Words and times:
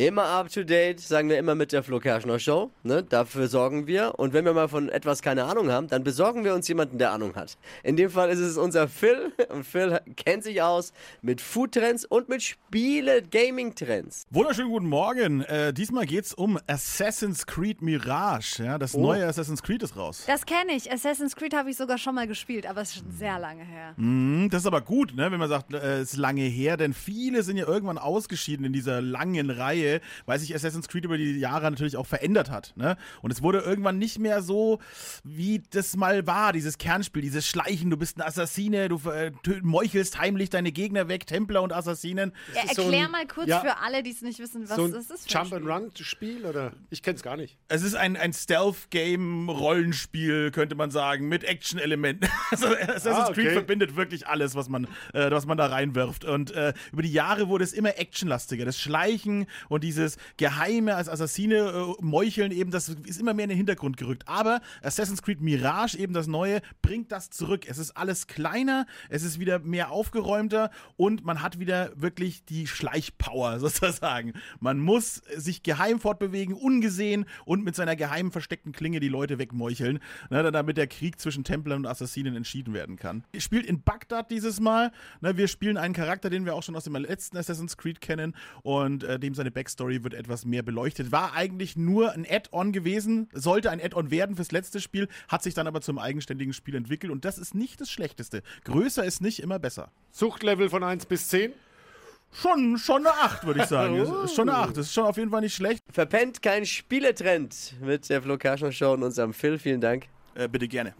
Immer 0.00 0.24
up 0.24 0.50
to 0.50 0.64
date, 0.64 0.98
sagen 0.98 1.28
wir 1.28 1.36
immer 1.36 1.54
mit 1.54 1.72
der 1.72 1.82
Flo 1.82 2.00
Kerschner 2.00 2.38
Show. 2.38 2.70
Ne? 2.84 3.02
Dafür 3.02 3.48
sorgen 3.48 3.86
wir. 3.86 4.18
Und 4.18 4.32
wenn 4.32 4.46
wir 4.46 4.54
mal 4.54 4.66
von 4.66 4.88
etwas 4.88 5.20
keine 5.20 5.44
Ahnung 5.44 5.70
haben, 5.70 5.88
dann 5.88 6.04
besorgen 6.04 6.42
wir 6.42 6.54
uns 6.54 6.66
jemanden, 6.68 6.96
der 6.96 7.12
Ahnung 7.12 7.34
hat. 7.34 7.58
In 7.82 7.96
dem 7.96 8.08
Fall 8.08 8.30
ist 8.30 8.38
es 8.38 8.56
unser 8.56 8.88
Phil. 8.88 9.30
Und 9.50 9.66
Phil 9.66 10.00
kennt 10.16 10.42
sich 10.42 10.62
aus 10.62 10.94
mit 11.20 11.42
Foodtrends 11.42 12.06
und 12.06 12.30
mit 12.30 12.42
Spiele-Gaming-Trends. 12.42 14.24
Wunderschönen 14.30 14.70
guten 14.70 14.86
Morgen. 14.86 15.42
Äh, 15.42 15.74
diesmal 15.74 16.06
geht's 16.06 16.32
um 16.32 16.58
Assassin's 16.66 17.44
Creed 17.46 17.82
Mirage. 17.82 18.64
Ja, 18.64 18.78
das 18.78 18.96
neue 18.96 19.26
Assassin's 19.26 19.62
Creed 19.62 19.82
ist 19.82 19.96
raus. 19.96 20.24
Das 20.26 20.46
kenne 20.46 20.72
ich. 20.74 20.90
Assassin's 20.90 21.36
Creed 21.36 21.54
habe 21.54 21.68
ich 21.68 21.76
sogar 21.76 21.98
schon 21.98 22.14
mal 22.14 22.26
gespielt, 22.26 22.66
aber 22.66 22.80
es 22.80 22.90
ist 22.90 23.02
schon 23.02 23.10
sehr 23.10 23.38
lange 23.38 23.64
her. 23.64 23.92
Mhm, 23.98 24.48
das 24.50 24.62
ist 24.62 24.66
aber 24.66 24.80
gut, 24.80 25.14
ne, 25.14 25.30
wenn 25.30 25.38
man 25.38 25.50
sagt, 25.50 25.74
äh, 25.74 25.98
es 25.98 26.12
ist 26.12 26.16
lange 26.16 26.42
her, 26.42 26.78
denn 26.78 26.94
viele 26.94 27.42
sind 27.42 27.58
ja 27.58 27.66
irgendwann 27.66 27.98
ausgeschieden 27.98 28.64
in 28.64 28.72
dieser 28.72 29.02
langen 29.02 29.50
Reihe, 29.50 29.89
weil 30.26 30.38
sich 30.38 30.54
Assassin's 30.54 30.88
Creed 30.88 31.04
über 31.04 31.16
die 31.18 31.38
Jahre 31.38 31.70
natürlich 31.70 31.96
auch 31.96 32.06
verändert 32.06 32.50
hat. 32.50 32.72
Ne? 32.76 32.96
Und 33.22 33.32
es 33.32 33.42
wurde 33.42 33.58
irgendwann 33.58 33.98
nicht 33.98 34.18
mehr 34.18 34.42
so, 34.42 34.78
wie 35.24 35.62
das 35.70 35.96
mal 35.96 36.26
war, 36.26 36.52
dieses 36.52 36.78
Kernspiel, 36.78 37.22
dieses 37.22 37.46
Schleichen, 37.46 37.90
du 37.90 37.96
bist 37.96 38.18
ein 38.18 38.22
Assassine, 38.22 38.88
du 38.88 39.00
äh, 39.10 39.32
meuchelst 39.62 40.18
heimlich 40.20 40.50
deine 40.50 40.72
Gegner 40.72 41.08
weg, 41.08 41.26
Templer 41.26 41.62
und 41.62 41.72
Assassinen. 41.72 42.32
Ja, 42.54 42.62
ist 42.64 42.76
so 42.76 42.82
erklär 42.82 43.06
ein- 43.06 43.10
mal 43.10 43.26
kurz 43.26 43.48
ja. 43.48 43.60
für 43.60 43.78
alle, 43.78 44.02
die 44.02 44.10
es 44.10 44.22
nicht 44.22 44.38
wissen, 44.38 44.68
was 44.68 44.76
so 44.76 44.84
ein 44.84 44.92
das 44.92 45.10
ist. 45.10 45.32
Jump 45.32 45.52
and. 45.52 45.66
Run 45.66 45.90
Spiel 46.00 46.44
oder 46.46 46.72
ich 46.90 47.02
kenn's 47.02 47.22
gar 47.22 47.36
nicht. 47.36 47.56
Es 47.68 47.82
ist 47.82 47.94
ein, 47.94 48.16
ein 48.16 48.32
Stealth-Game-Rollenspiel, 49.30 50.50
könnte 50.50 50.74
man 50.74 50.90
sagen, 50.90 51.28
mit 51.28 51.44
Action-Elementen. 51.44 52.28
Also 52.50 52.66
Assassin's 52.68 53.06
Ah, 53.06 53.28
okay. 53.28 53.42
Creed 53.44 53.52
verbindet 53.52 53.96
wirklich 53.96 54.26
alles, 54.26 54.54
was 54.54 54.68
man, 54.68 54.84
äh, 55.14 55.30
was 55.30 55.46
man 55.46 55.56
da 55.56 55.66
reinwirft. 55.66 56.24
Und 56.24 56.50
äh, 56.50 56.72
über 56.92 57.02
die 57.02 57.12
Jahre 57.12 57.48
wurde 57.48 57.62
es 57.64 57.72
immer 57.72 57.96
actionlastiger. 57.98 58.64
Das 58.64 58.78
Schleichen 58.78 59.46
und 59.68 59.79
dieses 59.80 60.16
Geheime 60.36 60.94
als 60.94 61.08
Assassine 61.08 61.56
äh, 61.56 62.02
meucheln 62.02 62.52
eben, 62.52 62.70
das 62.70 62.88
ist 62.88 63.20
immer 63.20 63.34
mehr 63.34 63.44
in 63.44 63.50
den 63.50 63.58
Hintergrund 63.58 63.96
gerückt. 63.96 64.26
Aber 64.26 64.60
Assassin's 64.82 65.22
Creed 65.22 65.40
Mirage, 65.40 65.98
eben 65.98 66.12
das 66.12 66.26
Neue, 66.26 66.60
bringt 66.82 67.12
das 67.12 67.30
zurück. 67.30 67.66
Es 67.68 67.78
ist 67.78 67.96
alles 67.96 68.26
kleiner, 68.26 68.86
es 69.08 69.22
ist 69.22 69.40
wieder 69.40 69.58
mehr 69.58 69.90
aufgeräumter 69.90 70.70
und 70.96 71.24
man 71.24 71.42
hat 71.42 71.58
wieder 71.58 71.92
wirklich 71.96 72.44
die 72.44 72.66
Schleichpower 72.66 73.58
sozusagen. 73.60 74.32
Man 74.60 74.78
muss 74.78 75.22
sich 75.36 75.62
geheim 75.62 76.00
fortbewegen, 76.00 76.54
ungesehen 76.54 77.26
und 77.44 77.64
mit 77.64 77.74
seiner 77.74 77.96
geheimen 77.96 78.32
versteckten 78.32 78.72
Klinge 78.72 79.00
die 79.00 79.08
Leute 79.08 79.38
wegmeucheln, 79.38 80.00
ne, 80.30 80.50
damit 80.50 80.76
der 80.76 80.86
Krieg 80.86 81.20
zwischen 81.20 81.44
Templern 81.44 81.80
und 81.80 81.86
Assassinen 81.86 82.36
entschieden 82.36 82.74
werden 82.74 82.96
kann. 82.96 83.24
Spielt 83.36 83.66
in 83.66 83.82
Bagdad 83.82 84.30
dieses 84.30 84.60
Mal. 84.60 84.92
Ne, 85.20 85.36
wir 85.36 85.48
spielen 85.48 85.76
einen 85.76 85.94
Charakter, 85.94 86.30
den 86.30 86.44
wir 86.44 86.54
auch 86.54 86.62
schon 86.62 86.76
aus 86.76 86.84
dem 86.84 86.94
letzten 86.94 87.36
Assassin's 87.36 87.76
Creed 87.76 88.00
kennen 88.00 88.34
und 88.62 89.04
äh, 89.04 89.18
dem 89.18 89.34
seine 89.34 89.50
Backstory 89.60 90.02
wird 90.02 90.14
etwas 90.14 90.46
mehr 90.46 90.62
beleuchtet. 90.62 91.12
War 91.12 91.34
eigentlich 91.34 91.76
nur 91.76 92.12
ein 92.12 92.26
Add-on 92.28 92.72
gewesen, 92.72 93.28
sollte 93.34 93.70
ein 93.70 93.78
Add-on 93.78 94.10
werden 94.10 94.36
fürs 94.36 94.52
letzte 94.52 94.80
Spiel, 94.80 95.06
hat 95.28 95.42
sich 95.42 95.52
dann 95.52 95.66
aber 95.66 95.82
zum 95.82 95.98
eigenständigen 95.98 96.54
Spiel 96.54 96.74
entwickelt 96.74 97.12
und 97.12 97.26
das 97.26 97.36
ist 97.36 97.54
nicht 97.54 97.78
das 97.78 97.90
Schlechteste. 97.90 98.42
Größer 98.64 99.04
ist 99.04 99.20
nicht 99.20 99.40
immer 99.40 99.58
besser. 99.58 99.90
Suchtlevel 100.12 100.70
von 100.70 100.82
1 100.82 101.04
bis 101.04 101.28
10. 101.28 101.52
Schon, 102.32 102.78
schon 102.78 103.06
eine 103.06 103.14
8, 103.16 103.44
würde 103.44 103.60
ich 103.60 103.66
sagen. 103.66 103.96
Ist 104.24 104.36
schon 104.36 104.48
eine 104.48 104.58
8. 104.58 104.76
Das 104.76 104.86
ist 104.86 104.94
schon 104.94 105.04
auf 105.04 105.16
jeden 105.16 105.30
Fall 105.30 105.40
nicht 105.40 105.56
schlecht. 105.56 105.82
Verpennt 105.90 106.40
kein 106.40 106.64
Spieletrend 106.64 107.74
mit 107.80 108.08
der 108.08 108.22
Flo 108.22 108.38
Show 108.70 108.92
und 108.92 109.02
unserem 109.02 109.34
Phil. 109.34 109.58
Vielen 109.58 109.80
Dank. 109.80 110.06
Äh, 110.36 110.46
bitte 110.46 110.68
gerne. 110.68 110.94